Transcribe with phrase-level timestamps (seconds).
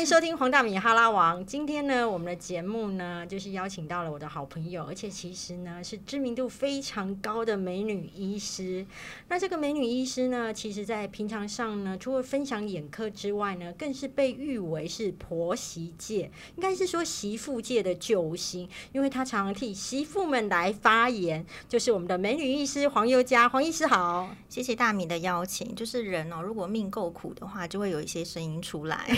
[0.00, 1.44] 迎收听黄大米哈拉王。
[1.44, 8.86] 今天呢，我们的节目呢，就是邀请到了我的好朋友，而且其实呢是知名度非常高的美女医师。
[9.28, 21.44] 那这个美女医师呢，其实在平常上呢，除了分享眼科之外呢，更是被誉为是婆媳界，应该是说媳妇界的救星，因为她常常替媳妇们来发言。
[21.68, 25.74] 就是我们的美女医师黄宥佳，黄医师好，谢谢大米的邀请。
[25.74, 29.06] 就是人哦，如果命够苦的话，就会有一些声音出来。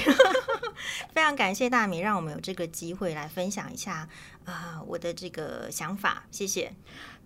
[1.12, 4.08] 非常感谢大米，让我们有这个机会来分享一下
[4.44, 6.72] 啊我的这个想法，谢谢。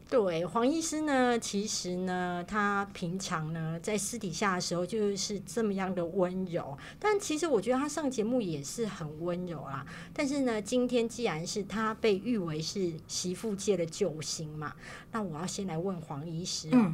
[0.08, 9.84] 对黄医师呢，其实呢，他平常呢在私底下的时候就是这么样的温柔，但其实我觉得他上节目也是很温柔啦。
[10.14, 14.72] 但是呢，今天既然是他被誉为是媳妇界的救星嘛，
[15.10, 16.92] 那我要先来问黄医师哦。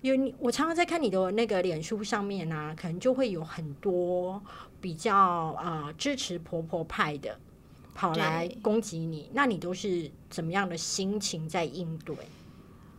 [0.00, 4.40] 因为你我常常在看你的那个脸书上面啊，可能就会有很多
[4.80, 7.38] 比较啊支持婆婆派的
[7.94, 12.16] 跑来攻击你，那你都是怎么样的心情在应对？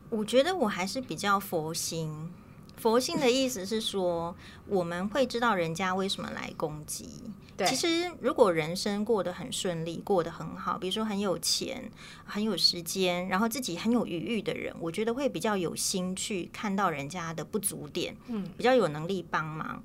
[0.10, 2.32] 我觉得我还是比较佛心。
[2.78, 4.34] 佛性的意思是说，
[4.66, 7.10] 我们会知道人家为什么来攻击。
[7.58, 11.92] 对其实，如果人生过得很顺利，过得很好，比如说很有钱、
[12.24, 19.84] 很有时间，然后自己很有余裕的人，我觉得会比较有心去看到人家的不足点，嗯，比较有能力帮忙。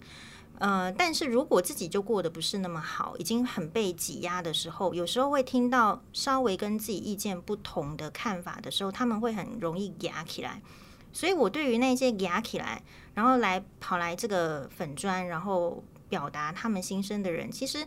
[0.65, 10.63] 呃，但是如果自己就过得不是那么好，已经很被挤压的时候，有时候会听到稍微跟自己意见不同的看法的时候，他们会很容易压起来。
[11.13, 17.87] 所以，我对于那些压起来，然后来跑来这个粉砖，然后表达他们心声的人，其实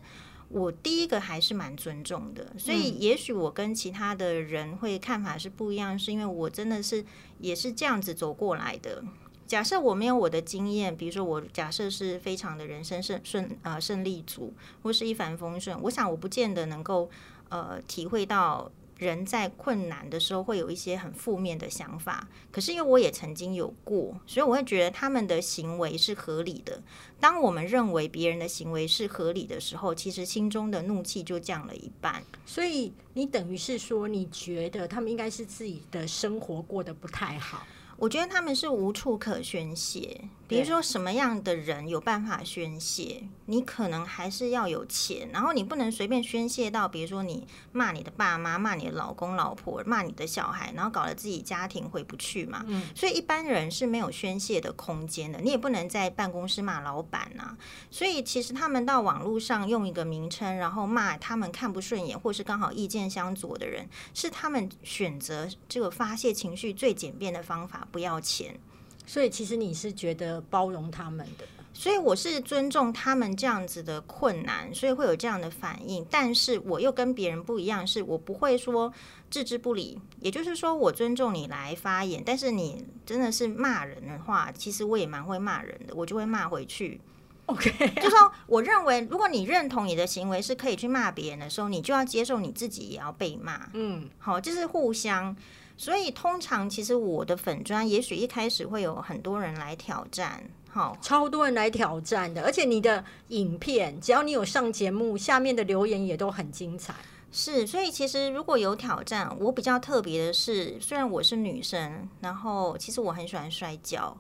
[0.49, 2.53] 我第一个还是蛮尊重的。
[2.59, 7.03] 所以，也许我跟其他的人会看法是不一样，是因为我真的是
[7.39, 9.03] 也是这样子走过来的。
[9.47, 17.09] 假设我没有我的经验，比如说我假设是非常的人生胜顺呃胜利组，或是一帆风顺，我想我不见得能够
[17.49, 18.71] 呃体会到。
[18.99, 26.81] 人在困难的时候会有一些很负面的想法，可是因为我也曾经有过，所以我会觉得他们的行为是合理的。
[27.19, 32.23] 当我们认为别人的行为是合理的时候，其实心中的怒气就降了一半。
[32.43, 37.67] 所以你等于是说，你觉得他们应该是自己的生活过得不太好。
[37.97, 43.23] 我觉得他们是无处可宣泄，比如说什么样的人有办法宣泄？
[43.47, 52.63] 你可能还是要有钱，然后你不能随便宣泄到，比如说你骂你的爸妈、骂你的老公老婆、骂你的小孩，然后搞得自己家庭回不去嘛。
[52.67, 55.39] 嗯，所以一般人是没有宣泄的空间的。
[55.39, 57.57] 你也不能在办公室骂老板呐。
[57.89, 67.86] 所以其实他们到网络上用一个名称，然后骂他们看不顺眼或是刚好意见相左的人，是他们选择这个发泄情绪最简便的方法。
[67.91, 68.59] 不要钱，
[69.05, 76.05] 所以其实你是觉得包容他们的，所以我是尊重他们这样子的困难，所以会有这样的反应。
[76.09, 78.91] 但是我又跟别人不一样，是我不会说
[79.29, 79.99] 置之不理。
[80.19, 86.99] 也就是说，我尊重你来发言，但是你真的是骂人的话，其实我也蛮会骂人的，我就会骂回去。
[87.45, 87.71] OK，
[88.01, 93.69] 就说我认为，如果你认同你的行为是可以去骂别人的时候，你就要接受你自己也要被骂。
[93.73, 95.33] 嗯，好，就是互相。
[95.79, 102.41] 所以通常其实我的粉砖，也许一开始会有很多人来挑战，好，超多人来挑战的。
[102.41, 106.95] 而且你的影片，只要你有上节目，下面的留言也都很精彩。
[107.31, 114.17] 是，所以其实如果有挑战，我比较特别的是，虽然我是女生，然后其实我很喜欢摔跤，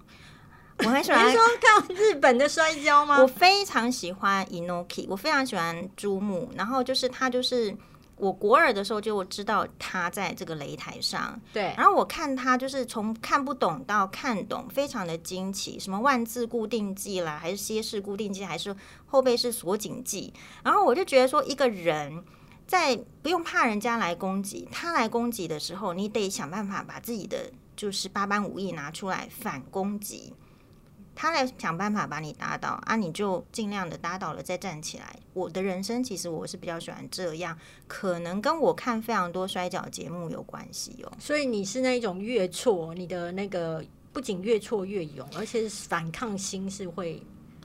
[0.77, 3.19] 我很喜欢 说看日本的摔跤吗？
[3.19, 7.75] 我非常喜欢 Inoki，我非常喜欢珠穆，然后就是他就是。
[8.17, 11.73] 我国二的时候就知道他在这个擂台上，对。
[11.77, 20.33] 然后我看他就是从看不懂到看懂，非常的惊奇，什么万字固定技啦，还是歇式固定技，还是后背是锁紧技。
[20.63, 22.23] 然后我就觉得说，一个人
[22.65, 30.33] 在不用怕人家来攻击，他来攻击的时候，你得想办法把自己的就是八般武艺拿出来反攻击。
[31.19, 35.15] 他来想办法把你打倒啊，你就尽量的打倒了再站起来。
[35.33, 41.11] 我的人生其实我是比较喜欢这样，可能跟我看非常多摔跤节目有关系哦。
[41.17, 43.83] 所以你是那一种越挫，你的那个
[44.13, 47.19] 不仅越挫越勇，而且反抗心是会……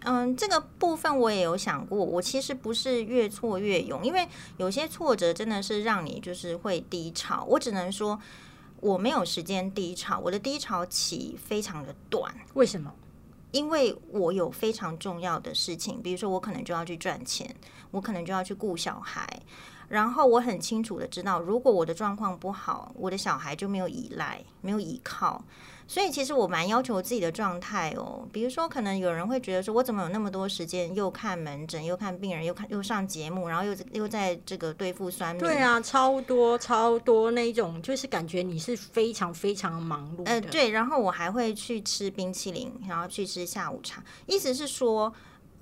[0.05, 2.03] 嗯，这个部分我也有想过。
[2.03, 4.27] 我其实不是越挫越勇，因为
[4.57, 7.45] 有些挫折真的是让你就是会低潮。
[7.45, 8.19] 我只能说
[8.81, 12.35] 我没有时间低潮，我的低潮期非常的短。
[12.55, 12.91] 为什么？
[13.53, 17.55] 因为我有非常重要的事情，比如说我可能就要去赚钱，
[17.91, 19.27] 我可能就要去顾小孩，
[19.93, 25.45] 然后我很清楚的知道，如果我的状况不好，我的小孩就没有依赖，没有依靠。
[25.87, 28.27] 所以其实我蛮要求自己的状态哦。
[28.33, 40.25] 比如说，可能有人会觉得说，我怎么有那么多时间，又看门诊，又看病人，又看又上节目，然后又又在这个对付酸对啊，超多超多那种，就是感觉你是非常非常忙碌。
[40.25, 40.71] 呃，对。
[40.71, 44.03] 然后我还会去吃冰淇淋，然后去吃下午茶。
[44.25, 45.13] 意思是说。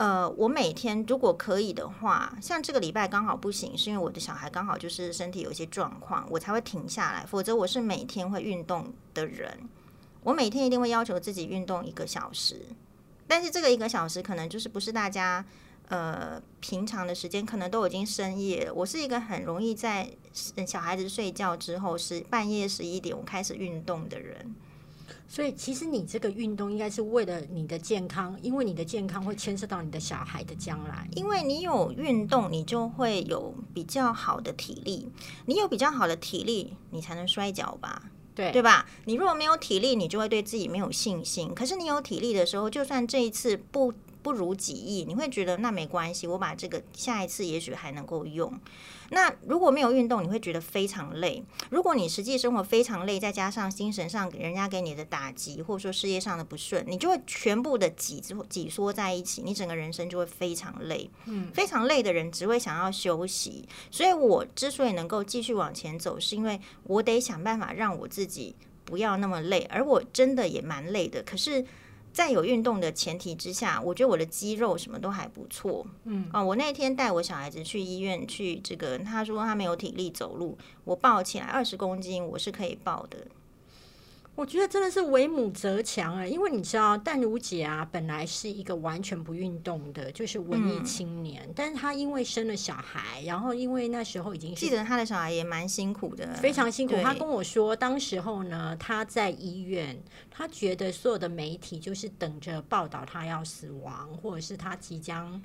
[0.00, 7.26] 呃，我每天如果可以的话，像这个礼拜刚好不行，是因为我的小孩刚好就是身体有一些状况，我才会停下来。
[7.26, 9.69] 否则我是每天会运动的人，
[10.23, 12.62] 我每天一定会要求自己运动一个小时。
[13.26, 15.44] 但是这个一个小时可能就是不是大家
[15.88, 18.73] 呃平常的时间，可能都已经深夜了。
[18.73, 20.08] 我是一个很容易在
[20.67, 24.55] 小孩子睡觉之后是半夜十一点我开始运动的人。
[25.32, 31.09] 所以，其实你这个运动应该是为了你的健康，因为你的健康会牵涉到你的小孩的将来。
[31.15, 35.09] 因为你有运动，你就会有比较好的体力。
[35.47, 38.11] 你有比较好的体力，你才能摔跤吧？
[38.35, 38.85] 对，对吧？
[39.05, 41.55] 你如果没有体力，你就会对自己没有信心。
[41.55, 48.52] 可是你有体力的时候，就算这一次不不如己意，你会觉得那没关系，我把这个下一次也许还能够用。
[49.12, 51.43] 那如果没有运动，你会觉得非常累。
[51.70, 61.11] 如果你实际生活非常累，再加上精神上人家给你的打击，或者说事业上的不顺，你就会全部的挤挤缩在一起，你整个人生就会非常累。
[61.25, 63.69] 嗯，非常累的人只会想要休息。
[63.90, 71.22] 所以我之所以能够继续往前走，是因为我得想办法让我自己不要那么累，而我真的也蛮累的。
[71.22, 71.64] 可是。
[72.12, 75.86] 在有运动的前提之下，我觉得我的肌肉什么都还不错。
[76.04, 83.26] 嗯啊，我那天带我小孩子去医院去，这个他说他没有体力走路，我抱起来二十公斤，我是可以抱的。
[84.37, 96.94] 我觉得真的是为母则强啊，因为你知道，淡如姐啊，本来是一个完全不运动的，就是文艺青年，但是她因为生了小孩，然后因为那时候已经记得她的小孩也蛮辛苦的，非常辛苦。
[97.03, 105.38] 她跟我说，当时候呢，她在医院，她觉得所有的媒体就是等着报道她要死亡，或者是她即将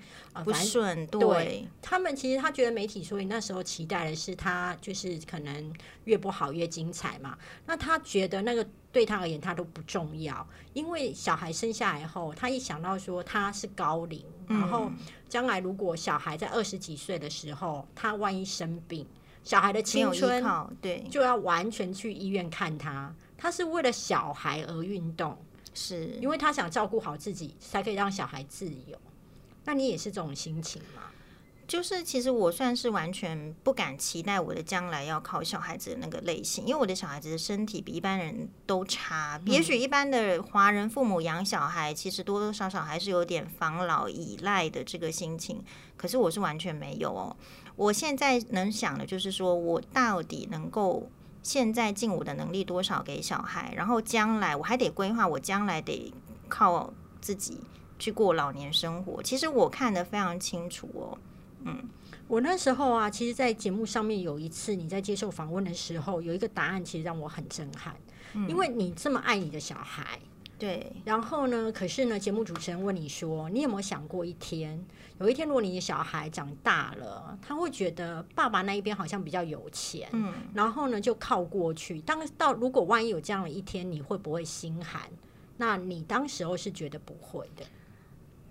[0.46, 1.06] 不顺。
[1.08, 5.74] 对，他们其实她觉得媒体，所以那时候期待的是她就是可能
[6.06, 7.38] 越不好越精彩嘛。
[7.66, 8.66] 那她觉得那个。
[8.95, 14.89] 对他而言，他都不重要，因为小孩生下来后，他一想到说他是高龄，然后
[15.27, 19.06] 将来如果小孩在二十几岁的时候，他万一生病，
[19.44, 20.42] 小孩的青春
[20.81, 25.38] 对就要完全去医院看他，他是为了小孩而运动，
[25.74, 28.98] 是因为他想照顾好自己，才可以让小孩自由。
[29.65, 31.01] 那你也是这种心情吗？
[31.67, 39.41] 就是，其实我算是完全不敢期待我的将来要靠小孩子的那个类型，因为我的小孩子的身体比一般人都差。
[39.45, 45.63] 也许一般的华人父母养小孩，其实多多少少还是有点防老依赖的这个心情。
[45.97, 47.35] 可是我是完全没有哦。
[47.75, 51.09] 我现在能想的就是说，我到底能够
[51.41, 56.13] 现在尽我的能力多少给小孩，然后将来我还得规划，我将来得
[56.47, 57.59] 靠自己
[57.97, 59.23] 去过老年生活。
[59.23, 61.17] 其实我看得非常清楚哦。
[61.65, 61.89] 嗯，
[62.27, 67.95] 我那时候啊，其实，在节目上面有一次你在接受访问的时候，有一个答案，其实让我很震撼。
[68.33, 70.19] 嗯，因为你这么爱你的小孩，
[70.59, 70.91] 对。
[71.03, 74.85] 然后呢，可是呢，节目主持人问你说，你有没有想过一天，
[75.19, 82.00] 有一天，如果你的小孩长大了，他会觉得爸爸那一边好像比较有钱，嗯，然后呢，就靠过去。
[82.01, 85.01] 当到如果万一有这样的一天，你会不会心寒？
[85.57, 87.65] 那你当时候是觉得不会的。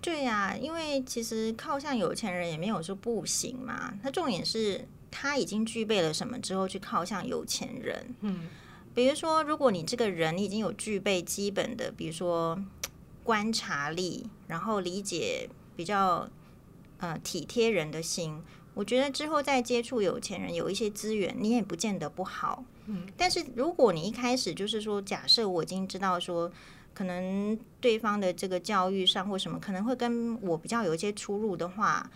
[0.05, 3.95] 对呀，因为其实靠向有钱人也没有说不行嘛。
[4.03, 8.15] 他重点是他已经具备了什么之后去靠向有钱人。
[8.21, 8.51] 嗯，
[8.95, 12.63] 比如说，如果你这个人已经有具备基本的，比如说
[13.23, 16.29] 观察力，然后理解比较
[16.99, 18.43] 呃体贴人的心，
[18.75, 22.63] 我觉得之后再接触有钱人，有一些资源，你也不见得不好。
[22.89, 26.53] 嗯，但是如果你一开始就是说，假设我已经知道说。
[26.95, 32.09] 可能对方的这个教育上或什么可能会跟我比较有一些出入的话，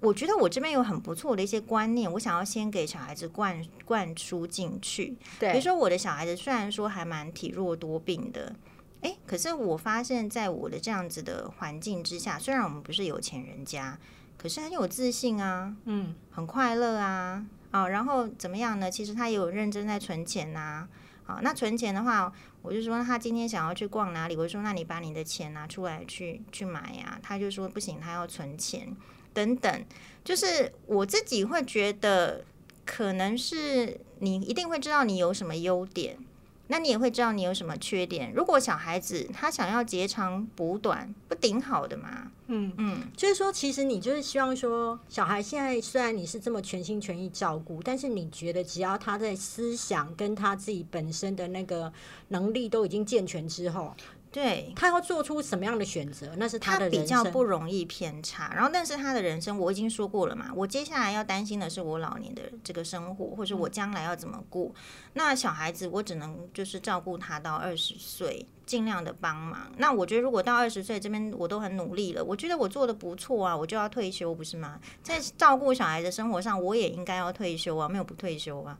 [0.00, 5.16] 我觉得我这边有很不错的一些观念，我想要先给小孩子灌灌输进去。
[5.40, 8.54] 对，比如说我的小孩子虽然说还蛮体弱多病的，
[9.00, 13.98] 诶，可是我发现在我的这样子的环境之下，虽然我们不是有钱人家，
[14.36, 18.90] 可是很有自信啊，嗯，很快乐啊，啊，然后怎么样呢？
[18.90, 20.86] 其实他也有认真在存钱呐。
[21.26, 22.32] 啊，那存钱的话，
[22.66, 27.18] 我就说他今天想要去逛哪里，我说那你把你的钱拿出来去去买呀。
[27.22, 28.94] 他就说不行，他要存钱
[29.32, 29.84] 等等。
[30.24, 32.44] 就是我自己会觉得，
[32.84, 36.18] 可能是你一定会知道你有什么优点，
[36.68, 38.32] 那你也会知道你有什么缺点。
[38.32, 42.32] 如果小孩子他想要截长补短，不顶好的吗？
[42.48, 51.92] 嗯嗯，就是说，其实你就是希望说，小孩现在虽然你是这么全心全意照顾，但是你觉得只要他在思想跟他自己本身的那个
[52.28, 53.92] 能力都已经健全之后。
[54.36, 58.52] 对他要做出什么样的选择，那是他的比较不容易偏差。
[58.54, 64.70] 然后，但是他的人生我已经说过了嘛，我接下来要担心的是我老年的这个生活，或者我将来要怎么过。
[65.14, 69.72] 那小孩子我只能就是照顾他到二十岁，尽量的帮忙。
[69.78, 74.78] 那我觉得如果到二十岁这边我都很努力了，我觉得我做的不错啊，我就要退休，不是吗？
[75.02, 78.76] 在照顾小孩的生活上，我也应该要退休啊，没有不退休啊。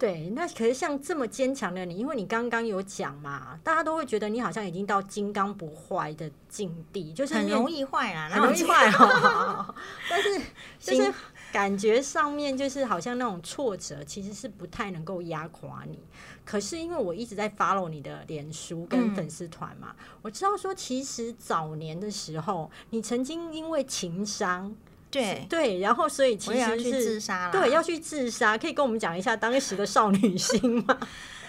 [0.00, 9.74] 对，那可是像这么坚强的你，因为你刚刚有讲嘛，大家都会觉得你好像已经到金刚不坏的境地，就是很容易坏啊，很容易坏哦。
[10.08, 10.40] 但是
[10.80, 11.12] 就是
[11.52, 15.98] 感觉上面就是好像那种挫折，其实是不太能够压垮你。
[16.46, 24.74] 可是因为我一直在 follow 你的脸书跟粉丝团嘛，我知道说其实早年的时候，你曾经因为情商。
[25.10, 30.98] 对对，然后所以其实是自杀了，对，要去自杀，可以跟我们讲一下当时的少女心吗？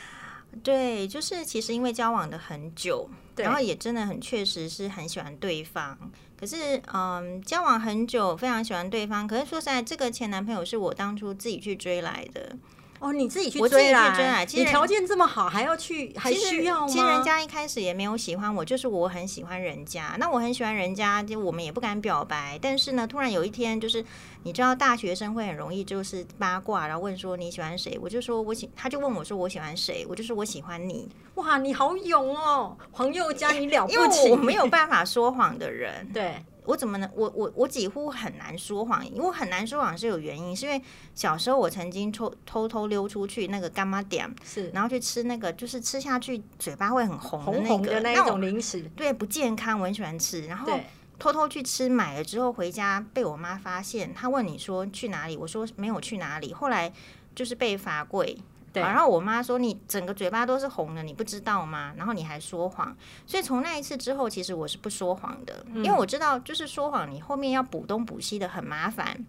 [0.64, 5.98] 对，就是其实因为交往的很久，然后也真的很确实是很喜欢对方，
[6.38, 12.58] 可是嗯，交往很久，非常喜欢对方，可是说实在，这个前男朋友是我当初自己去追来的。
[13.02, 14.46] 哦，你自己去追啦！
[14.54, 16.88] 你条件这么好，还要去，还需要吗？
[16.88, 20.16] 其实人家一开始也没有喜欢我，就是我很喜欢人家。
[20.20, 22.60] 那我很喜欢人家，就我们也不敢表白。
[22.62, 24.06] 但是呢，突然有一天，就是
[24.44, 27.98] 你知道，大学生会很容易就是八卦，然后问说你喜欢谁？
[28.00, 30.06] 我就说我喜，他就问我说我喜欢谁？
[30.08, 31.10] 我就说我喜欢你。
[31.36, 34.26] 哇，你好勇哦，黄宥嘉，你了不起！
[34.26, 36.36] 因为我没有办法说谎的人， 对。
[36.66, 37.10] 我怎么能？
[37.16, 40.82] 我我我几乎很难说谎，因为很难说谎是有原因，是因为
[41.16, 50.46] 小时候我曾经偷偷偷溜出去那个干妈店，是然后去吃那个，就是吃下去嘴巴会很红红红的那种零食，对，不健康，我很喜欢吃。
[50.46, 50.80] 然后
[51.18, 56.92] 偷偷去吃，买了之后回家被我妈发现，她问你说去哪里，我说没有去哪里，后来
[57.34, 58.38] 就是被罚跪。
[58.74, 61.94] 然后我妈说：“你整个嘴巴都是红的，你不知道吗？
[61.98, 62.96] 然后你还说谎，
[63.28, 69.26] 所以从那一次之后，其实我是不说谎的，因为我知道就是说谎，你后面要补东补西的很麻烦。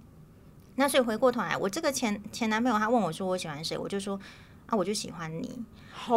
[0.77, 4.19] 那所以回过头来，我这个前前男朋友他问我说我喜欢谁，我就说
[4.67, 5.65] 啊，我就喜欢你。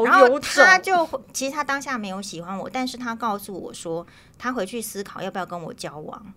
[0.03, 4.05] 然后他就其实他当下没有喜欢我，但是他告诉我说
[4.37, 6.33] 他回去思考要不要跟我交往。”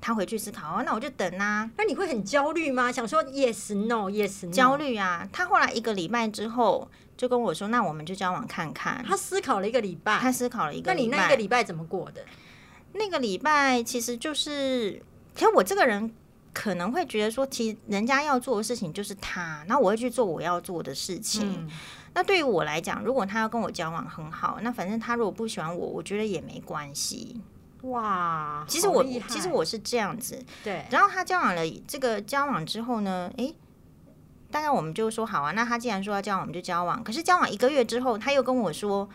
[0.00, 1.70] 他回去思考哦，那我就等啊。
[1.76, 2.90] 那你会很焦虑吗？
[2.90, 4.52] 想说 yes no yes no。
[4.52, 5.28] 焦虑啊！
[5.32, 10.90] 他后来一个礼拜之后就跟我说：“那我们就交往看看。”他思考了一个礼拜，他思考了一个。
[10.92, 12.24] 那你那个礼拜怎么过的？
[12.94, 15.02] 那个礼拜其实就是，
[15.34, 16.12] 其实我这个人
[16.52, 21.68] 可能会觉得说，其实人家要做的事情就是他，那我会去做我要做的事情。
[22.14, 27.40] 那对于我来讲，如果他要跟我交往很好，那反正他如果不喜欢我，我觉得也没关系。
[27.82, 30.84] 哇，其实我其实我是这样子，对。
[30.90, 33.56] 然后他交往了这个交往之后呢，诶，
[34.50, 37.02] 大概我们就说好啊，那他既然说要交往，我们就交往。
[37.02, 39.08] 可是交往一个月之后，他又跟我说，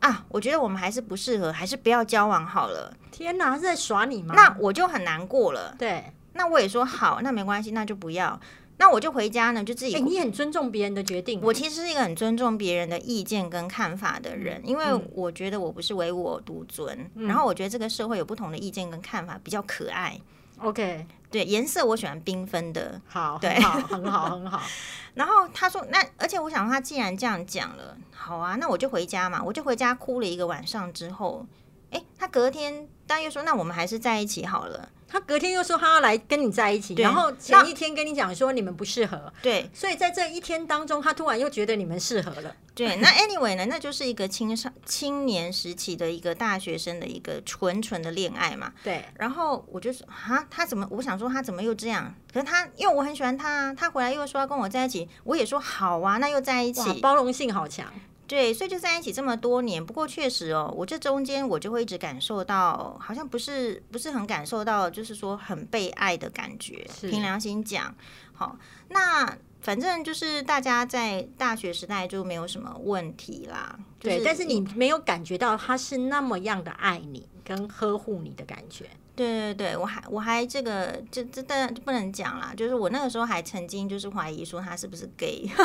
[0.00, 2.94] 啊，我觉得我们还是不适合，还是不要交往好了。
[3.10, 4.34] 天哪，是在耍你吗？
[4.36, 5.74] 那我就很难过了。
[5.76, 8.38] 对，那我也说好，那没关系，那就不要。
[8.80, 10.00] 那我就回家呢，就自己。
[10.00, 11.38] 你很尊重别人的决定。
[11.42, 17.10] 我其实是一个很尊重别人的意见跟看法的人，因为我觉得我不是唯我独尊。
[17.14, 20.18] 然后我觉得这个社会有不同的意见跟看法比较可爱。
[20.56, 22.98] OK，对颜色我喜欢缤纷的。
[23.06, 24.62] 好，对，好，很好，很好。
[25.12, 29.42] 然后他说：“那而且我想，他既然这样讲了，好啊，那我就回家嘛。
[29.44, 31.44] 我就回家哭了一个晚上之后，
[31.90, 42.54] 哎，他隔天大约说：那我们还是在一起好了。”他隔天又说他要来跟你在一起，然后前一天跟你讲说你们不适合，对，所以在这一天当中，他突然又觉得你们适合了。
[42.72, 48.72] 对，那 anyway 呢，那就是一个青少青年时期的一个大学生的一个纯纯的恋爱嘛。
[48.82, 50.86] 对，然后我就说啊，他怎么？
[50.90, 52.14] 我想说他怎么又这样？
[52.32, 57.92] 可是他因为我很喜欢他，他回来又说要跟我在一起，我也说好啊，那又在一起，包容性好强。
[58.30, 59.84] 对，所以就在一起这么多年。
[59.84, 66.86] 不过确实哦，我这中间我就会一直感受到，好像不是不是很感受到，就是说很被爱的感觉。
[67.00, 67.92] 凭良心讲，
[68.32, 68.56] 好，
[68.90, 73.76] 那反正就是大家在大学时代就没有什么问题啦。
[73.98, 78.88] 对，但是你没有感觉到他是那么样的爱你跟呵护你的感觉。
[79.16, 85.50] 对对对，我还我还这个这这当然不能讲啦，就是我那个时候还曾经就是怀疑说他是不是 gay。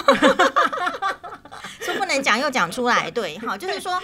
[1.86, 4.01] 说不能讲又讲出来，对，好，就是说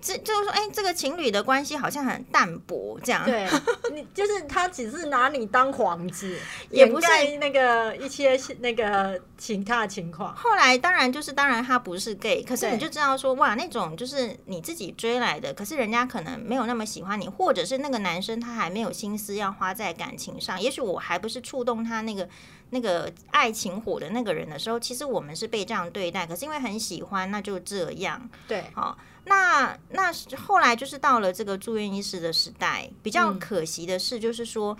[0.00, 3.24] 这就是说，哎，这个情侣的关系好像很淡薄，这样。
[3.24, 3.48] 对，
[3.94, 6.36] 你就是他只是拿你当幌子，
[6.70, 7.06] 也不是
[7.38, 10.34] 那个一些那个其他情况。
[10.34, 22.28] 后来当然就是，当然他不是 gay，可是你就知道说，哇，那种就是你自己追来的，可是人家可能没有那么喜欢你，或者是那个男生他还没有心思要花在感情上，也许我还不是触动他那个
[22.72, 28.28] 那个爱情火的那个人的时候，其实我们是被这样对待，可是因为很喜欢，那就这样。
[28.48, 28.98] 对，好。
[29.26, 34.76] 那那后来就是到了这个住院医师的时代，比较可惜的是，就是说，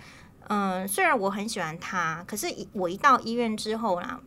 [0.49, 4.19] 嗯，虽然我很喜欢他，可是我一到医院之后呢。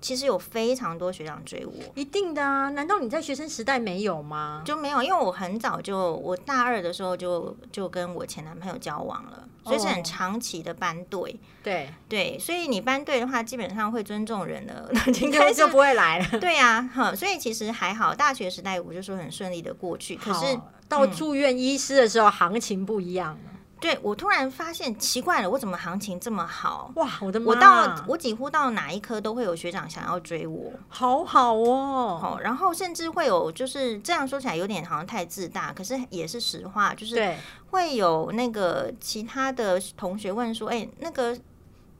[0.00, 2.68] 其实有非常多学长追我，一定的啊！
[2.70, 4.62] 难道你在学生时代没有吗？
[4.64, 11.38] 就没有，因为我很早就，我大二的时候就就跟我前男朋友交往了，所以是很长期的班队。
[11.62, 16.38] 对对，所以你班队的话，基本上会尊重人的， 应该就不会来了。
[16.38, 20.14] 对呀，哈，所以其实还好，大学时代我就说很顺利的过去。
[20.14, 23.36] 可是到住院医师的时候，行情不一样。
[23.78, 26.90] 对，我突然发现奇怪了，我怎么行情这么好？
[26.96, 27.46] 哇，我的妈！
[27.46, 32.18] 我到我几乎到哪一科都会有学长想要追我，好好哦。
[32.20, 37.34] 好，然后甚至会有，就是这样说起来有点好像太自大，可是也是实话，就是
[37.70, 41.36] 会有那个其他的同学问说：“哎，那个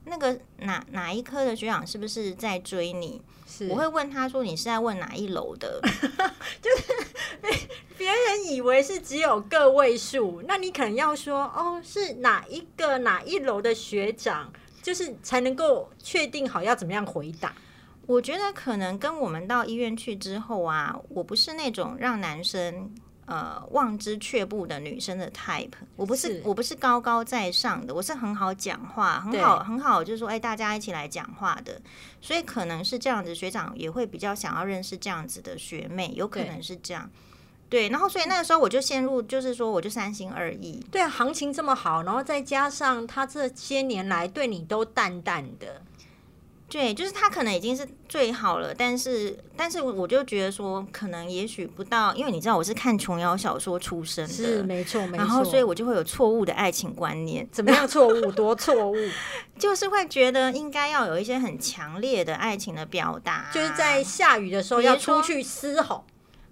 [0.06, 3.20] 那个哪哪一科的学长是不是在追你？”
[3.70, 5.80] 我会问他说：“你是在问哪一楼的？”
[6.60, 17.54] 就是别人以为是只有个位数，那你可能要说：“哦，是哪一个哪一楼的学长？”就是才能够确定好要怎么样回答。
[18.06, 22.94] 我觉得可能跟我们到医院去之后啊，我不是那种让男生。
[23.26, 31.80] 呃，望之却步的女生的 type，我不是我不是高高在上的，我是很好讲话，很好很好，就是说，哎，大家一起来讲话的，
[32.20, 37.10] 所以可能是这样子，学长也会比较想要认识这样子的学妹，有可能是这样，
[37.68, 45.82] 对，然后所以那个时候我就陷入，就是说我就三心二意，对啊，行情这么好，然后再加上他这些年来对你都淡淡的。
[46.68, 57.48] 对，就是他可能已经是最好了，但是，但是我就觉得说，可能也许不到，因为你知道我是看琼瑶小说出身的，是没错，没错，然后所以我就会有错误的爱情观念。
[57.52, 58.32] 怎么样错误？
[58.32, 58.96] 多错误？
[59.56, 66.04] 就是会觉得应该要有一些很强烈的爱情的表达，就是在下雨的时候要出去嘶吼，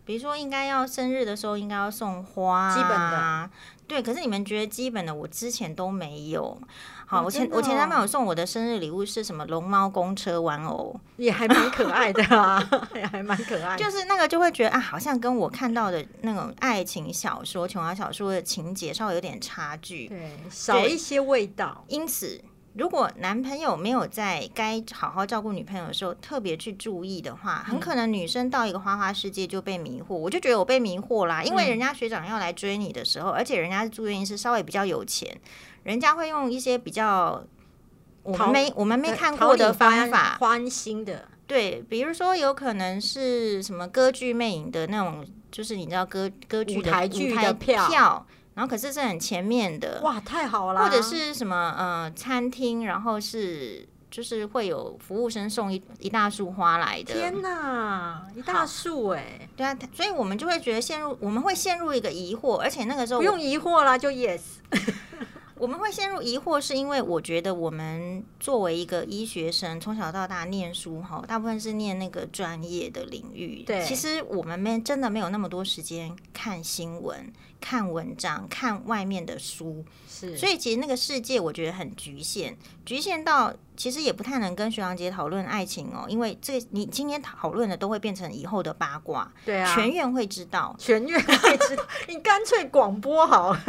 [0.05, 3.51] 比如说应该要生日的时候应该要送花，基本的。
[3.87, 6.57] 对，可是你们觉得基本的，我之前都没有。
[7.15, 9.45] 好，我前我前男朋友送我的生日礼物是什么？
[9.47, 12.63] 龙猫公车玩偶，也还蛮可爱的啊，
[12.95, 13.77] 也还蛮可爱。
[13.77, 21.85] 就是那个就会觉得啊，好像跟我看到的那种爱情小说、琼瑶小说的情节稍微有点差距，对，少一些味道。
[21.89, 22.41] 因此，
[22.75, 30.15] 如果男朋友没有在该好好照顾女朋友的时候特别去注意的话，很可能女生到一个花花世界就被迷惑。
[30.15, 35.41] 我就觉得我被迷惑啦，因为人家学长要来追你的时候，而且人家是住院医师，稍微比较有钱。
[35.85, 37.45] 人家会用一些比较
[38.25, 50.83] 我们没我们没看过的方法，欢心的对，比如说有可能是什么歌剧魅影的那种，就是你知道歌歌剧的台剧的票，然后可是是很前面的，哇，太好了！
[50.83, 64.41] 或者是什么呃餐厅，然后是就是会有服务生送一一大束花来的，天哪，一大束哎，对啊，所以我们就会觉得陷入，我们会陷入一个疑惑，而且那个时候不用疑惑啦，就 yes。
[65.65, 73.63] 我们会陷入疑惑，是因为我觉得我们作为一个医学生，从小到大念书哈，大部分是念那个专业的领域。
[73.67, 79.83] 对，其实我们没真的没有那么多时间看新闻、看文章、看外面的书。
[80.07, 89.33] 是，所以其实那个世界我觉得很局限，局限到其实也不太能跟徐阳杰讨论爱情哦，因为这你今天讨论的都会变成以后的八卦。
[89.47, 93.65] 对啊，全院会知道，全院会知道， 你干脆广播好了。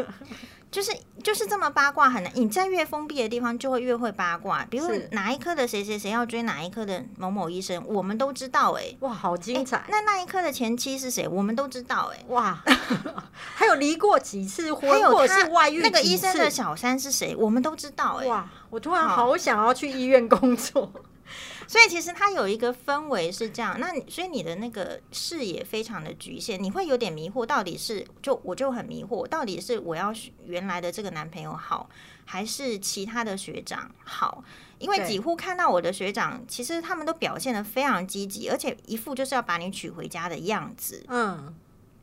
[0.76, 0.92] 就是
[1.24, 4.66] 就是这么八卦很难，你在越封闭的地方就会越会八卦。
[4.70, 9.86] 比如哪一科的谁谁谁要追哪一科的某某医生，我们都知道哎，哇，好精彩！
[9.88, 12.62] 那那一科的前妻是谁，我们都知道哎，哇，
[13.32, 20.92] 还有离过几次婚，或者是外遇，那个医生的小三是谁，我们都知道哎，哇，我突然好想要去医院工作。
[21.68, 30.14] 所以其实它有一个氛围是这样，那所以你的那个视野非常的局限，你会有点迷惑，到底是就我就很迷惑，到底是我要
[30.46, 31.90] 原来的这个男朋友好，
[32.24, 34.44] 还是其他的学长好？
[34.78, 41.04] 因为几乎看到我的学长，其实他们都表现的非常积极，而且一副就是要把你娶回家的样子。
[41.08, 41.56] 嗯，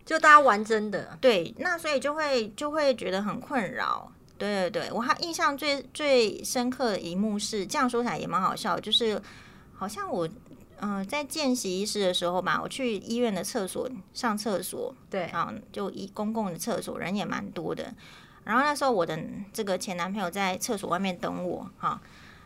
[0.05, 1.17] 就大家玩真的。
[1.21, 4.11] 对，那所以就会就会觉得很困扰。
[4.39, 9.23] 对对对，我还印象最最深刻的一幕是，这样说起来也蛮好笑，就是。
[9.83, 10.29] 好像我
[10.79, 17.93] 嗯，在见习医师的时候吧，我去医院的厕所上厕所，对，啊，就一公共的厕所，人也蛮多的。
[18.45, 19.19] 然后那时候我的
[19.53, 22.01] 这个前男朋友在厕所外面等我，哈，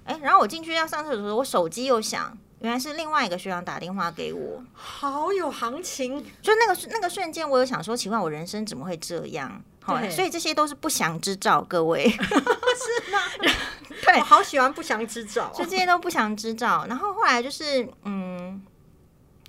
[0.05, 6.25] 哎，然后我进去要上厕所的时候，我手机又响，原来是另外一个学长打电话给我，好有行情。
[6.41, 9.63] 就那个那个瞬间，我有想说，奇怪，我人生怎么会这样？
[9.83, 13.19] 好，所以这些都是不祥之兆，各位 是吗？
[14.07, 16.87] 对，我好喜欢不祥之兆，所以这些都不祥之兆。
[16.89, 18.65] 然后后来就是，嗯，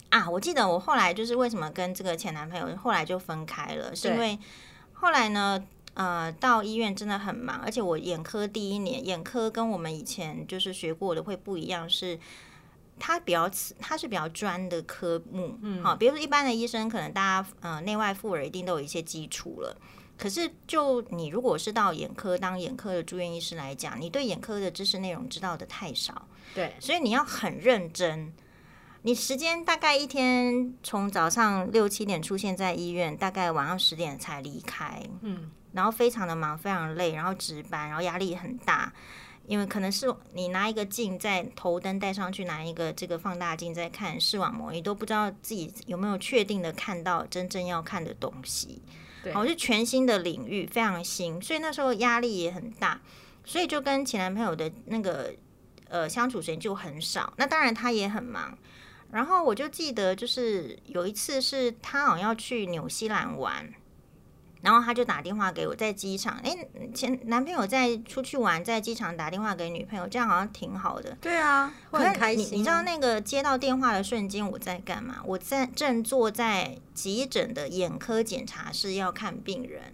[0.09, 4.37] 啊，我记得我后来就是为什么跟这个前男朋友后来就分开了，是因为
[4.93, 5.63] 后来呢。
[5.99, 12.19] 呃，到医院真的很忙，而且我眼科第一年，眼科跟我们以前就是学过的会不一样，是
[12.99, 19.75] 它比较它是比较专的科目，嗯，好，比如说一般的医生，可能大家呃内外妇儿一定都有一些基础了，
[20.17, 28.33] 可是就你如果是到眼科当眼科的住院医师来讲，你对眼科的知识内容知道的太少，对，所以你要很认真。
[29.03, 38.91] 你时间大概一天从早上六七点出现在医院，大概晚上十点才离开，嗯，然后非常的忙，非常累，然后值班，然后压力很大，
[39.45, 48.81] 因为可能是你拿一个镜在头灯戴上去，拿一个这个放大镜在看视网膜，你都不知道自己有没有确定的看到真正要看的东西，
[49.31, 53.01] 对，我是全新的领域，非常新，所以那时候压力也很大，
[53.43, 55.33] 所以就跟前男朋友的那个
[55.89, 58.57] 呃相处时间就很少，那当然他也很忙。
[59.11, 63.73] 然后我就记得，就是有一次是他好像要去纽西兰玩，
[64.67, 66.37] 然后他就打电话给我，在机场。
[66.43, 66.53] 哎，
[66.93, 71.17] 前男朋友在出去玩，在机场打电话给女朋友，这样好像挺好的。
[71.21, 72.59] 对啊，会很开心。
[72.59, 75.21] 你知道那个接到电话的瞬间我在干嘛？
[75.23, 79.93] 我在正坐在急诊的眼科检查室要看病人，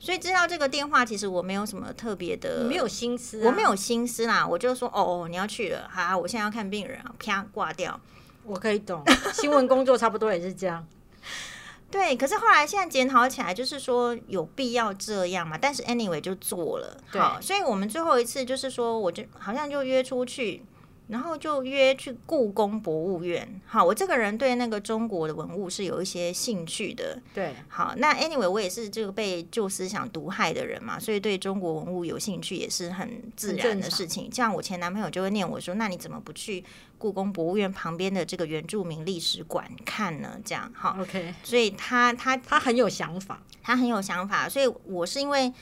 [0.00, 4.44] 所以知道这个电话其实我没有什么特别的，没有心思，我没有心思啦。
[4.44, 8.00] 我就说哦，你要去了，好，我现在要看病人啊，啪挂掉。
[8.42, 10.84] 我可以懂，新闻工作差不多也是这样。
[11.90, 15.58] 对，可是后来现在检讨起来，就是说有必要这样嘛？
[15.58, 20.62] 但是 anyway 就做了，好，所以我们最后一次就是说，我就好像就约出去。
[21.10, 23.60] 然后就约去故宫博物院。
[23.66, 27.20] 好，我这个人对那个中国的文物是有一些兴趣的。
[27.34, 34.30] 对，好，那 anyway 我也是这个被旧思想毒害的人嘛，所以对中国文物有兴趣也是很自然的事情。
[34.32, 36.64] 像我前男朋友就会念我说：“那你怎么不去
[36.96, 41.34] 故宫博物院旁边的这个原住民历史馆看呢？”这样，好，OK。
[41.42, 44.48] 所以他他他很有想法，他很有想法。
[44.48, 45.52] 所以我是因为。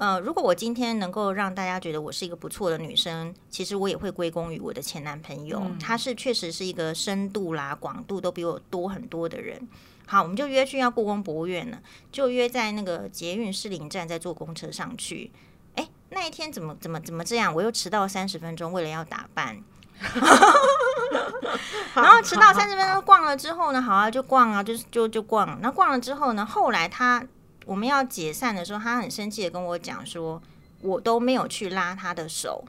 [0.00, 9.68] 呃，如果我今天能够让大家觉得我是一个不错的女生，其实我也会归功于我的前男朋友，他是确实是一个深度啦、广度都比我多很多的人。
[10.06, 11.78] 好，我们就约去要故宫博物院了，
[12.10, 15.30] 就约在那个捷运士林站，再坐公车上去。
[15.74, 17.54] 哎，那一天怎么怎么怎么这样？
[17.54, 19.62] 我又迟到三十分钟，为了要打扮，
[21.94, 25.60] 然后迟到三十分钟逛了之后呢，好啊，就逛啊，就就就逛。
[25.60, 27.22] 那逛了之后呢，后来他。
[27.70, 30.42] 我们要解散的时候，他很生气的跟我讲说
[30.82, 32.64] ：“我都没有去拉他的手。”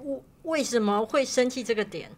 [0.00, 2.10] 我为什么会生气这个点？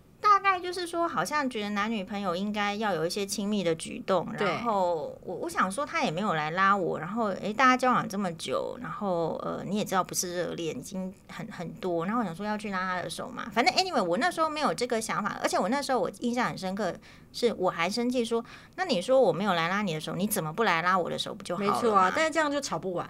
[0.58, 4.26] 就是说，好像觉得男女朋友应该要有一些亲密的举动。
[4.38, 6.98] 然后我我想说，他也没有来拉我。
[6.98, 12.04] 然后诶，大家交往这么久，然后呃，你也知道不是热恋，已经很很多。
[12.06, 13.50] 然后我想说要去拉他的手嘛。
[13.52, 15.38] 反正 anyway，我那时候没有这个想法。
[15.42, 16.94] 而且我那时候我印象很深刻，
[17.32, 18.44] 是我还生气说
[18.76, 23.08] ：“那你说我没有来拉你的手，你怎么不来拉我的手不就好了？”没错啊，但是这样就吵不完。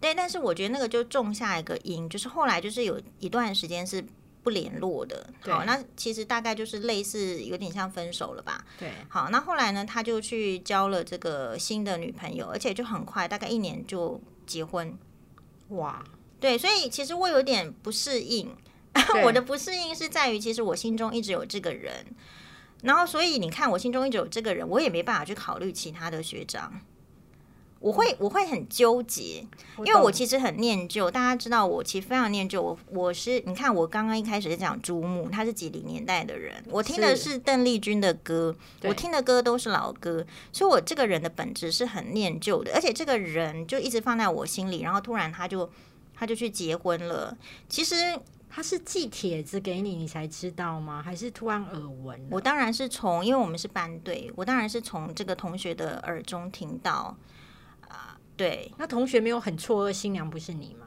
[0.00, 4.04] 对，但是我觉得那个就种下一个因，就是后来就是有一段时间是。
[4.42, 8.64] 不联络的，好，那其实大概就是类似有点像分手了吧？
[8.78, 14.98] 对，好，那后来呢，他就去交了这个新的女朋友，而且就很快，大概一年就结婚。
[15.68, 16.02] 哇，
[16.40, 18.54] 对，所以其实我有点不适应，
[19.24, 22.04] 我的不适应是在于，其实我心中一直有这个人，
[22.82, 26.80] 然后所以你看，我心中一直有这个人，我也没办法去考虑其他的学长。
[27.82, 29.44] 我会我会很纠结，
[29.78, 31.10] 因为我其实很念旧。
[31.10, 32.62] 大家知道我其实非常念旧。
[32.62, 42.72] 我我是你看，我刚刚一开始是讲朱木，他是几零年代的人，我听的是邓丽君的歌，我听的歌都是老歌，所以我这个人的本质是很念旧的。
[42.72, 45.68] 而且这个人就一直放在我心里，然后突然他就
[46.14, 47.36] 他就去结婚了。
[47.68, 47.96] 其实
[48.48, 51.02] 他是寄帖子给你，你才知道吗？
[51.02, 52.28] 还是突然耳闻？
[52.30, 57.16] 我当然是从，因为我们是班队，我当然是从这个同学的耳中听到。
[58.36, 60.86] 对，那同学没有很错愕，新娘不是你吗？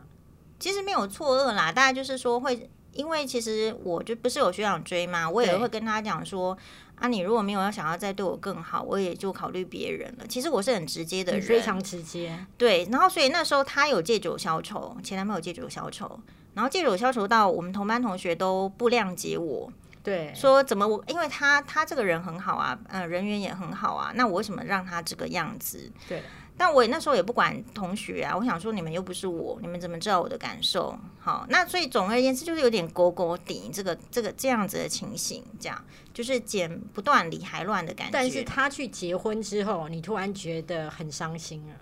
[0.59, 6.57] 其实没有错愕啦，大家就是说会，因为其实我就不是有学长追嘛，我也会跟他讲说
[6.95, 10.25] 啊，你如果没有要想要再对我更好，我也就考虑别人了。
[10.27, 12.45] 其实我是很直接的人，非常直接。
[12.57, 16.19] 对，然后所以那时候他有借酒消愁，前男朋友借酒消愁，
[16.53, 19.69] 然后借酒消愁到我们同班同学都不谅解我，
[20.01, 25.91] 对，说怎么我，因为他他这个人很好啊，呃，人缘也很好啊，那我为什么让他这个样子？
[26.07, 26.23] 对。
[26.57, 30.97] 但我那时候也不管同学啊，我想说你们又不是我，你们怎么知道我的感受？
[31.19, 38.13] 好，那所以总而言之就是有点勾勾顶这个这个这样子的情形，这样就是剪不断理还乱的感觉。
[38.13, 41.73] 但是他去结婚之后，你突然觉得很伤心啊？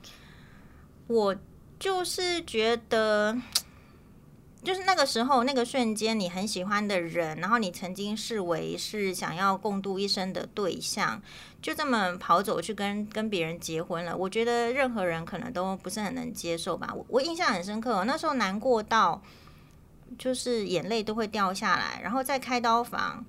[1.07, 1.35] 我
[1.79, 3.37] 就是觉得。
[4.63, 11.21] 就是那个时候，那个瞬间，你很喜欢的人，然后你曾经视为是想要共度一生的对象，
[11.61, 14.15] 就这么跑走去跟跟别人结婚了。
[14.15, 16.93] 我觉得任何人可能都不是很能接受吧。
[16.95, 19.21] 我我印象很深刻，那时候难过到
[20.17, 23.25] 就是眼泪都会掉下来，然后在开刀房，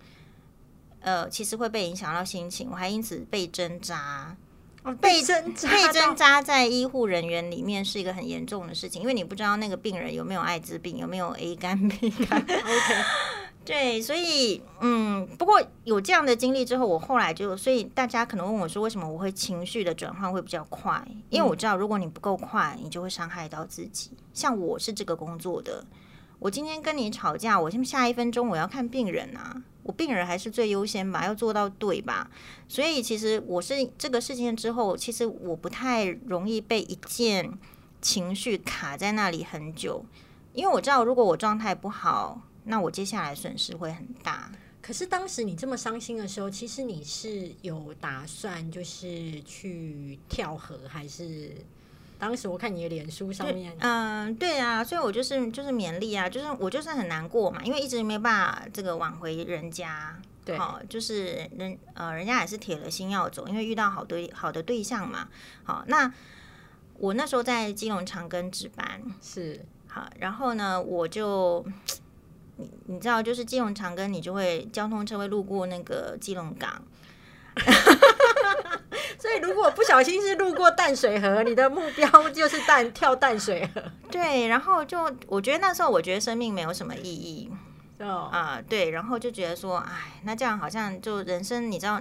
[1.01, 4.37] 呃，其实会被影响到心情，我还因此被针扎。
[5.01, 12.13] 被针被针扎在医护人员里面是一个很严重的事情，因为你不知道那个病人有没有艾滋病，有没有 A 肝病。
[12.21, 13.05] OK，
[13.65, 21.03] 对，所以嗯，不过有这样的经历之后，我后来就，所以大家可能问我说，为什么我会情绪的转换会比较快？
[21.31, 24.11] 因为我知道，如果你不够快，你就会伤害到自己。
[24.35, 25.83] 像我是这个工作的，
[26.39, 29.63] 我今天跟你吵架，我下一分钟我要看病人啊。
[29.85, 32.29] 我病人还是最优先吧，要做到对吧？
[32.67, 37.57] 所以其实我是这个事件之后，其实我不太容易被一件
[38.03, 40.05] 情绪卡在那里很久，
[40.53, 44.51] 因为我知道如果我状态不好，那我接下来损失会很大。
[44.83, 51.53] 可是当时你这么伤心的时候，其实你是有打算就是去跳河还是？
[52.19, 65.29] 当时我看你的脸书上面，嗯，对啊，所以我就是就是勉励啊，就是我就是很难过嘛，因为一直没办法这个挽回人家，对，好，就是人呃，人家也是铁了心要走，因为遇到好多好的对象嘛，
[65.65, 66.13] 好，那
[66.99, 69.65] 我那时候在金融长庚值班，是。
[69.87, 71.65] 好，然后呢，我就
[72.57, 76.83] 你你知道，就是金融长庚，你就会交通车会路过那个基隆港。
[79.25, 83.83] 所以，如果不小心是路过淡水河，你的目标就是淡跳淡水河。
[84.13, 87.51] 对，然后就我觉得那时候，我觉得生命没有什么意义。
[88.01, 91.99] 哦啊，对，然后就觉得说，哎，那这样好像就人生，你知道。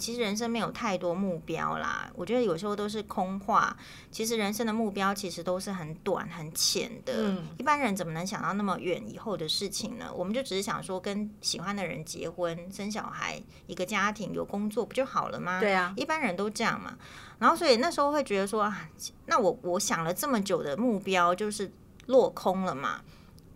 [0.00, 3.76] 其实人生没有太多目标啦，我觉得有时候都是空话。
[4.10, 7.36] 其实人生的目标其实都是很短很浅的。
[7.58, 10.10] 一般人怎么能想到那么远以后的事情呢？
[10.12, 15.60] 我们就只是想说跟喜欢的人结婚、生小孩、一个家庭、有工作不就好了吗？
[15.60, 16.96] 对啊，一般人都这样嘛。
[17.38, 18.88] 然后所以那时候会觉得说啊，
[19.26, 21.70] 那我我想了这么久的目标就是
[22.06, 23.02] 落空了嘛。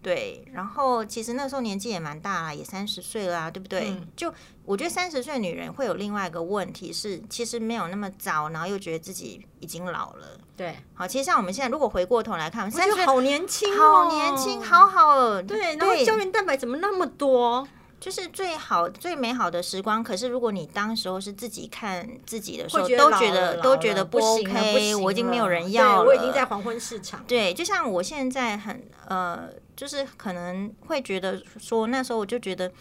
[0.04, 3.96] 对，然后其实那时候年纪也蛮大了，也三十岁了啊，对不对？
[4.14, 4.30] 就
[4.66, 10.38] 我觉得三十岁女人会有另外一个问题是，其实没有那么早，然后又觉得自己已经老了。
[10.54, 15.40] 对，好，其实像我们现在如果回过头来看，三十岁好年轻，好年轻，好好。
[15.40, 17.66] 对，然后胶原蛋白怎么那么多？
[17.98, 20.04] 就是最好最美好的时光。
[20.04, 27.24] 可是如果你当时候是自己看自己的时候，都觉得都觉得不 OK，我已经没有人要了，我已经在黄昏市场。
[27.26, 29.48] 对，就像我现在很呃。
[29.76, 32.72] 就是可能会觉得说，那时候我就觉得，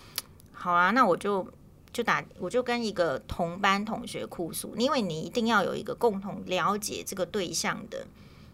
[0.51, 1.47] 好啊，那我就
[1.91, 8.06] 就打，我就跟一个同班同学哭诉，因为你一定要有一个共同了解这个对象的。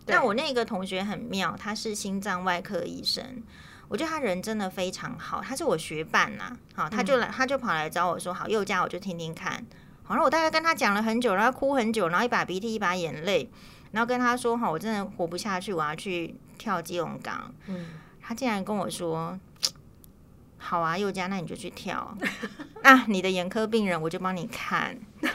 [0.08, 3.43] 那我那个同学很妙，他是心脏外科医生，
[3.88, 6.58] 我觉得他人真的非常好，他是我学伴呐。
[6.73, 9.63] 好，他就来，他就跑来找我说，好，右家我就听听看。
[10.02, 13.47] 好了，我大概跟他讲了很久，然后哭很久，然后一把鼻涕一把眼泪，
[13.91, 17.54] 然后跟他说，哈，我真的活不下去，我要去跳基隆港。
[17.67, 17.86] 嗯。
[18.30, 19.36] 他竟然跟我说
[20.60, 22.15] ：“好啊，佑佳，那你就去跳
[22.84, 23.06] 啊！
[23.08, 24.96] 你的眼科病人，我就帮你看。”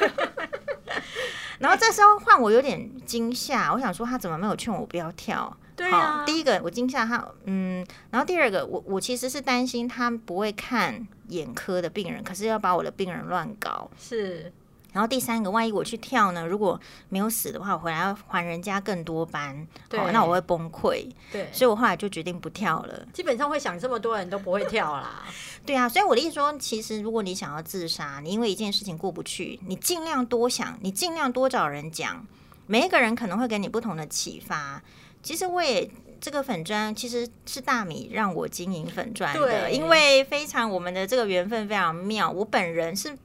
[1.58, 5.56] 然后这时候换我有点惊吓，我想说他怎么没有劝我不要跳？
[5.74, 14.52] 对啊，第一个我惊吓他，嗯，然后第二个我我其实是担心他不会看眼科的病人，可是要把我的病人乱搞是。
[14.94, 16.46] 然后第三个，万一我去跳呢？
[16.46, 21.10] 如果没有死的话，我回来要还人家更多班，对，那我会崩溃。
[21.32, 23.04] 对，所以我后来就决定不跳了。
[23.12, 25.24] 基本上会想这么多人都不会跳啦。
[25.66, 32.24] 对啊，所以我的意思说，其实如果你想要自杀，你因为一件事情过不去，你尽量多想，你尽量多找人讲，
[32.68, 34.80] 每一个人可能会给你不同的启发。
[35.24, 42.30] 其实我也这个粉砖其实是大米让我经营粉砖的，因为非常我们的这个缘分非常妙。
[42.30, 43.18] 我本人是。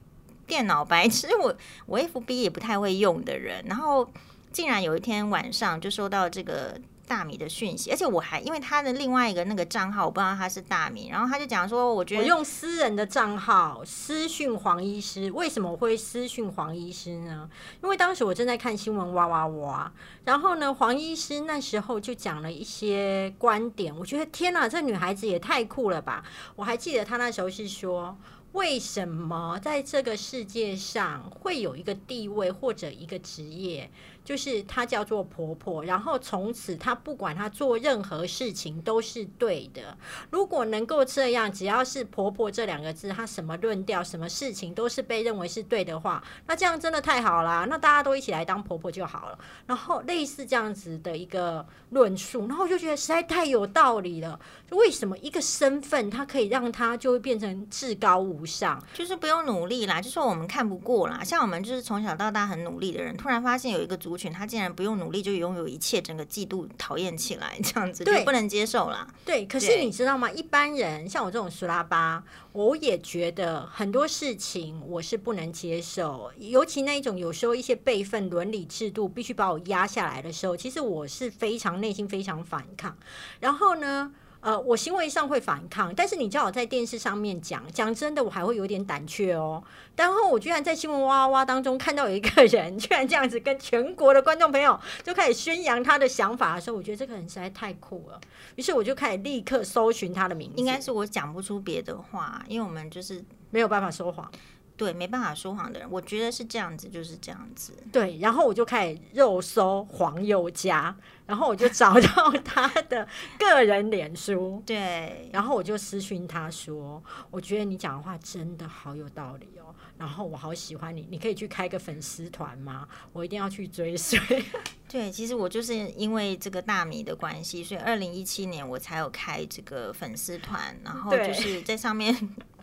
[0.50, 4.10] 电脑白痴， 我我 F B 也不太会用的人，然后
[4.52, 6.76] 竟然有一天晚上就收到这个
[7.08, 17.48] 大米的讯息，而且我还因为他的另外一个那个账号，我不知道他是大米，然后他就讲说，我觉得我用私人的账号私讯黄医师，为什么会私讯黄医师呢？
[17.84, 19.92] 因为当时我正在看新闻，哇哇哇，
[20.26, 26.24] 然后呢，黄医师那时候就讲了一些观点，我觉得天哪，这女孩子也太酷了吧！
[26.56, 28.18] 我还记得他那时候是说。
[28.54, 33.92] 为什么在这个世界上会有一个地位或者一个职业？
[34.30, 39.98] 就是她叫做婆婆，然后从此她不管她做任何事情都是对的。
[40.30, 47.66] 如果能够这样，只要是婆婆这两个字，她什么论调、什么事情都是被认为是对的话，那这样真的太好啦！
[47.68, 49.40] 那大家都一起来当婆婆就好了。
[49.66, 54.40] 然后类似这样子的一个论述，然后我就觉得实在太有道理了。
[54.70, 58.80] 就为什么一个身份，它可以让她就会变成至高无上？
[58.94, 61.24] 就是不用努力啦，就说我们看不过啦。
[61.24, 64.19] 像我们就是从小到大很努力的人，突然发现有一个族。
[64.28, 69.08] 他竟然不用努力就拥有一切，整个嫉妒、讨厌起来，这样子就不能接受啦。
[69.24, 70.32] 对，可是你知道吗？
[70.32, 82.98] 一般人像我这种苏拉巴，我也觉得很多事情我是不能接受，尤其那一种有时候一些辈分、伦理制度必须把我压下来的时候，其实我是非常内心非常反抗。
[83.40, 84.12] 然后呢？
[84.42, 89.62] 呃，我行为上会反抗，但是你叫我在电视上面讲，讲真的，我还会有点胆怯哦。
[89.98, 98.22] 然后我居然在新闻哇哇当中看到有一个人， 居然这样子跟全国的观众朋友就开始宣扬他的想法的时候，我觉得这个人实在太酷了。
[98.56, 100.56] 于是我就开始立刻搜寻他的名字。
[100.56, 104.32] 应该是我讲不出别的话，因为我们就是没有办法说谎。
[104.80, 107.74] 对，没办法说谎的人，我觉得是这样子，就是这样子。
[107.92, 113.06] 对，然后我就开始肉搜黄宥嘉，然后我就找到 他的
[113.38, 122.88] 个人脸书，对，然后我就私讯他说：“我觉得你讲的话真的好有道理哦，然后我好喜欢你，你可以去开个粉丝团吗？
[123.12, 124.18] 我一定要去追随。
[124.88, 132.16] ”对，其实我就是因为这个大米的关系，所以二零一七年我才有开这个粉丝团，然后就是在上面。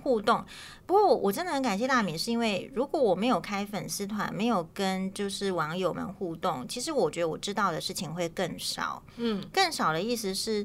[0.06, 0.44] 互动，
[0.86, 9.02] 不过我真的很感谢大米，是因为如果我没有开粉丝团，没有跟就是网友们互动，其实我觉得我知道的事情会更少。
[9.16, 10.64] 嗯，更少的意思是，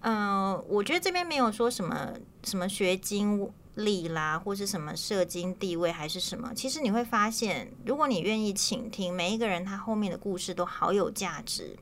[0.00, 6.54] 嗯，我觉得这边没有说什么什么学经历啦，或是什么社经地位还是什么。
[6.54, 11.76] 其实你会发现，如果你愿意倾听，每一个人他后面的故事都好有价值。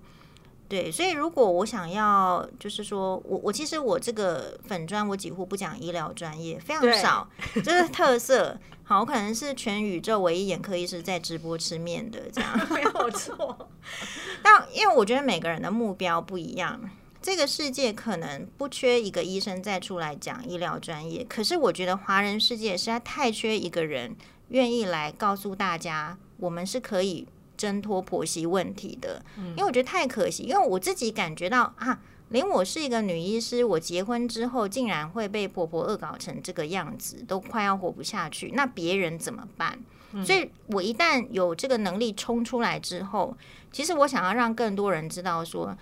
[0.73, 7.29] 对，所以如果我想要，就是说我我其实我这个粉砖我几乎不讲医疗专业，非常少，
[7.63, 8.59] 这是特色。
[8.83, 13.69] 好，我可能是全宇宙唯一眼科医师在直播吃面的，这样没有错。
[14.43, 16.81] 但因为我觉得每个人的目标不一样，
[17.21, 24.17] 这个世界可能不缺一个医生再出来讲医疗专业，可是我觉得华人世界实在太缺一个人
[24.49, 27.29] 愿意来告诉大家，我们是可以。
[27.63, 30.43] 挣脱婆媳问题的，因为我觉得太可惜。
[30.43, 38.51] 因为我自己感觉到啊，连我是一个女医师，我结婚之后竟然会被婆婆恶搞成这个样子，都快要活不下去。
[38.57, 39.79] 那别人怎么办？
[40.27, 43.37] 所以我一旦有这个能力冲出来之后，
[43.71, 45.77] 其实我想要让更多人知道，说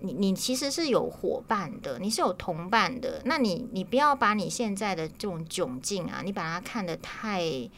[0.00, 3.20] 你你其实是有伙伴的，你是有同伴的。
[3.26, 7.68] 那你你不要把你现在的这种窘境啊，你把它看得太。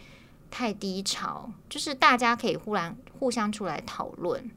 [0.55, 4.49] 太低潮，就是大家可以忽然互相出来讨论，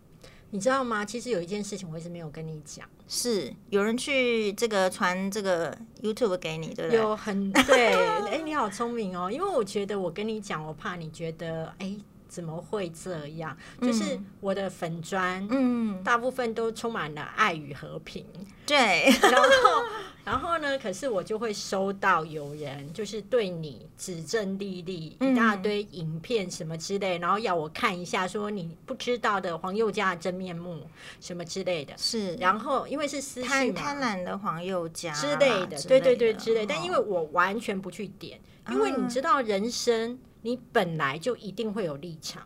[0.51, 1.03] 你知道吗？
[1.03, 6.99] 其实有一件事情我一直没有跟你讲，是有人去这个传这个 YouTube 给你，对不对？
[6.99, 7.95] 有很对，
[8.27, 11.97] 哎，你好聪明哦，因为我觉得我跟你讲，我怕你觉得，哎。
[12.29, 13.57] 怎么会这样？
[13.81, 18.25] 就是我的粉砖，嗯，大部分都充满了爱与和平。
[18.67, 19.83] 对，然后，
[20.25, 20.77] 然后呢？
[20.77, 30.81] 可是我就会收到有人就是对你指证莉莉一大堆影片什么之类，然后要我看一下，说你不知道的黄宥嘉的真面目
[31.19, 31.93] 什么之类的。
[31.97, 36.65] 是，然后因为是私信贪婪的黄宥嘉之类的，对对对之类。
[36.65, 40.19] 但因为我完全不去点，因为你知道人生。
[40.43, 42.43] 你本来就一定会有立场，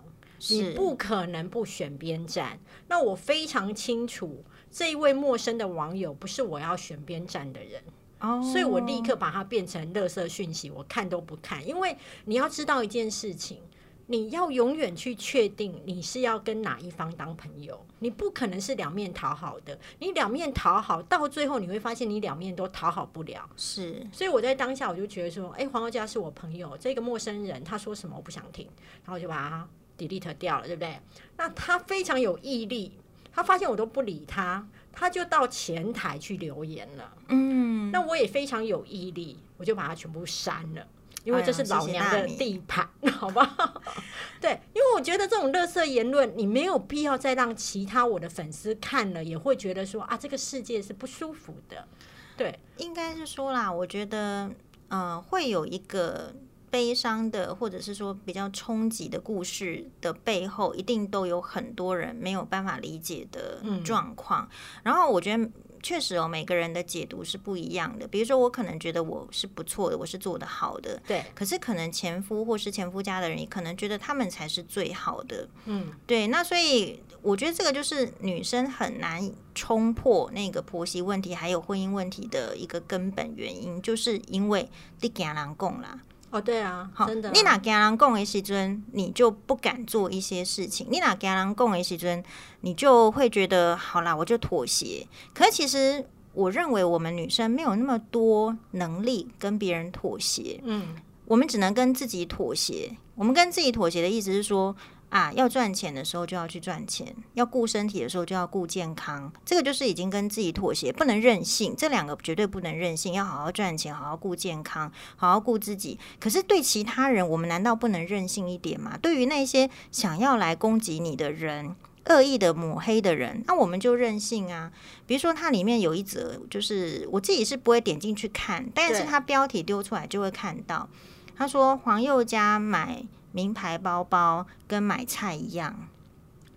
[0.50, 2.58] 你不可能不选边站。
[2.88, 7.84] 那我非常清楚，这一位陌生的网友不是我要选边站的人，
[8.22, 11.68] 哦，所以我立刻把它变成垃圾讯息，我看都不看。
[11.68, 13.62] 因为你要知道一件事情。
[14.08, 19.80] 你要永远去确定你是要跟哪一方当朋友，你不可能是两面讨好的。
[20.00, 23.50] 你两面讨好，到最后你会发现你两面都讨好不了。
[23.56, 28.66] 是，所以我在当下我就觉得说，哎，黄宥嘉是我朋友，这个陌生人他说什么我不想听，
[29.06, 31.00] 然后我就把他 delete 掉了，对不对？
[31.38, 32.92] 那他非常有毅力，
[33.34, 37.12] 他发现我都不理他，他就到前台去留言了。
[37.30, 40.86] 嗯，那我也非常有毅力，我就把他全部删了。
[41.24, 43.80] 因为这是老娘的地盘，好不好？
[44.42, 51.88] 对，因为我觉得这种垃圾言论，你没有必要再让其他我的粉丝看了，也会觉得说啊，这个世界是不舒服的。
[52.36, 54.50] 对，应该是说啦，我觉得，
[54.88, 56.34] 呃，会有一个
[56.72, 64.50] 悲伤的，或者是说比较冲击的故事的背后，一定都有很多人没有办法理解的状况。
[64.82, 65.48] 然后，我觉得。
[65.84, 68.08] 确实哦，每个人的解读是不一样的。
[68.08, 71.26] 比如说，我可能觉得我是不错的，我是做的好的，对。
[71.34, 75.50] 可是可能前夫或是前夫家的人，可能觉得他们才是最好的。
[75.66, 76.28] 嗯，对。
[76.28, 84.70] 那所以我觉得这个就是女生很难冲破那个婆媳问题，还有婚姻问题的一个根本原因，就是因为
[85.00, 86.00] 你给人共啦。
[86.32, 87.30] 哦，对啊，好，真的。
[87.32, 92.24] 你哪跟人共的时尊，你就不敢做一些事情；你哪跟人共的时尊，
[92.62, 95.06] 你就会觉得好啦，我就妥协。
[95.34, 100.60] 可是其实，我认为我们女生没有那么多能力跟别人妥协。
[100.64, 102.96] 嗯，我们只能跟自己妥协。
[103.16, 104.76] 我们跟自己妥协的意思是说。
[105.12, 116.00] 啊，要赚钱的时候就要去赚钱，要顾身体的时候就要顾健康，这个就是已经跟自己妥协，不能任性，这两个绝对不能任性，要好好赚钱，好好顾健康，好好顾自己。
[116.18, 118.98] 可是对其他人，我们难道不能任性一点吗？
[119.02, 124.72] 对于那些想要来攻击你的人、恶意的抹黑的人，那我们就任性啊。
[125.06, 130.88] 比如说，它里面有一则，就是我自己是不会点进去看，但是它标题丢出来就会看到，
[131.36, 133.04] 他说黄宥嘉买。
[133.32, 135.76] 名牌包包跟买菜一样，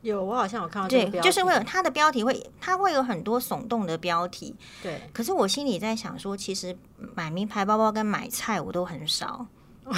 [0.03, 4.55] 有我好像有看到对，就是会有它的标题会，它会有很多耸动的标题。
[4.83, 6.77] 对，可是我心里在想说，其实
[7.14, 9.47] 买名牌包包跟买菜我都很少，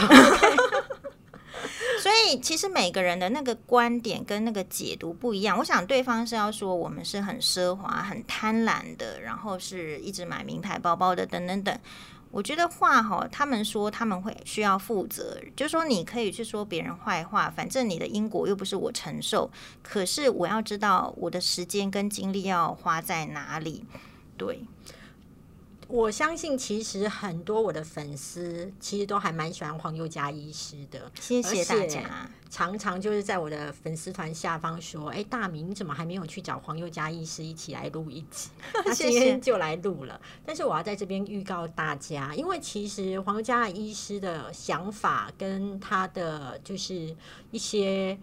[2.01, 5.59] 所以其实每个人的那个观点跟那个解读不一样。
[5.59, 11.77] 我想对方是要说我们是很奢华、很贪婪的，然后是一直买名牌包包的，等等等。
[12.37, 19.51] 我觉得话哈，他们说他们会需要负责，就是说你可以去说别人坏话，反正你的因果又不是我承受。
[19.82, 23.87] 可是我要知道我的时间跟精力要花在哪里，
[24.37, 24.61] 对。
[25.89, 31.11] 我相信，其实很多我的粉丝其实都还蛮喜欢黄宥嘉医师的。
[31.20, 32.28] 谢谢大家。
[32.49, 38.51] 常常就是在我的粉丝团下方说：“哎，大明，你怎么还没有去找黄宥嘉医师一起来录一集？”
[38.84, 40.20] 他今天就来录了。
[40.45, 47.14] 但是我要在这边预告大家，因为其实黄宥嘉医师的想法跟他的就是
[47.51, 48.18] 一些。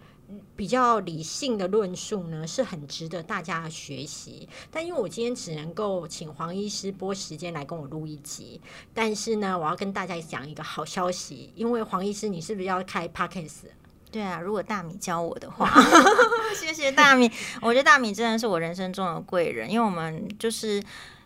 [0.56, 4.48] 比较理性的论述呢，是很值得大家学习。
[4.70, 8.60] 但因为我今天只能够请黄医师拨时间来跟我录一集，
[8.92, 13.64] 但是呢，我要跟大家讲一个好消息，因为黄医师，你是不是要开 podcast？
[14.10, 15.68] 对啊，如果大米教我的话，
[16.54, 17.30] 谢谢大米。
[17.60, 20.82] 我觉得大米真的是我人生中的贵人，因为我们就是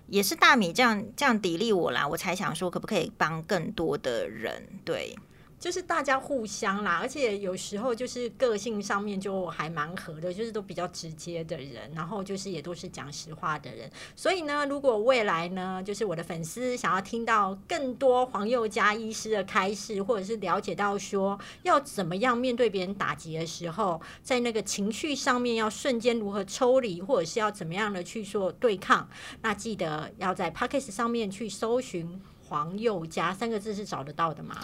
[0.07, 4.67] 也是大米这样这样砥砺我啦，我才想说可不可以帮更多的人。
[4.85, 5.15] 对。
[5.59, 13.91] 就是大家互相啦，而且有时候就是个性上面就还蛮合的，就是都比较直接的人，然后就是也都是讲实话的人。
[14.15, 29.09] 所以呢，如果未来呢，就是我的粉丝想要听到更多黄宥嘉医师的开示，或者是了解到说要怎么样面对别人打击的时候，在那个情绪上面要瞬间如何抽离，或者是要怎么样的去做对抗，
[29.43, 34.57] 那记得要在 p o c k e t 上面去搜寻黄宥嘉三个字是找得到的吗？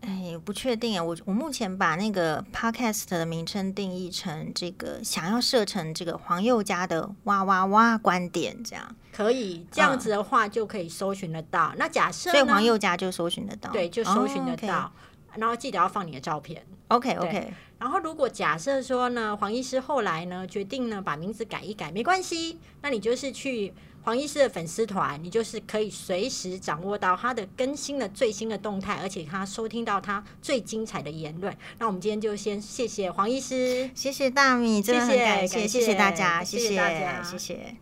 [0.00, 1.02] 哎，不确定啊。
[1.02, 9.66] 我我目前把那个 podcast 的名称定义成这个，想要设成这个黄宥嘉的哇哇哇观点，这样可以。
[9.70, 11.74] 这样子的话就可以搜寻得到。
[11.76, 14.92] 那假设，所以黄宥嘉就搜寻得到，对，就搜寻得到。
[15.34, 16.64] 然后记得要放你的照片。
[16.88, 17.52] OK OK。
[17.78, 23.74] 然后如果假设说呢，黄医师后来呢决定呢把名字改一改，没关系，那你就是去。
[24.08, 31.54] 黄医师的粉丝团，你就是可以随时掌握到他的更新的最新的动态，而且他收听到他最精彩的言论。
[31.76, 37.76] 那我们今天就先谢谢黄医师，谢谢大米，真的很感谢，谢谢大家，谢谢大家，谢谢。